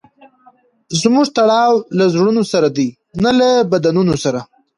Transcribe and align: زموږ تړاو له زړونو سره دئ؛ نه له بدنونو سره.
زموږ 1.01 1.27
تړاو 1.37 1.73
له 1.97 2.05
زړونو 2.13 2.41
سره 2.51 2.67
دئ؛ 2.77 2.89
نه 3.23 3.31
له 3.39 3.49
بدنونو 3.71 4.15
سره. 4.23 4.39